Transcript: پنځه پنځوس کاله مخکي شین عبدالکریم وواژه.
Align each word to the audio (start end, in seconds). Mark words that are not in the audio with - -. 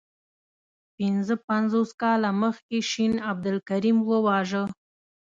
پنځه 0.97 1.35
پنځوس 1.49 1.89
کاله 2.01 2.29
مخکي 2.43 2.79
شین 2.91 3.13
عبدالکریم 3.31 3.97
وواژه. 4.09 4.63